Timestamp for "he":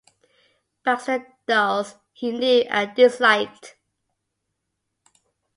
2.11-2.31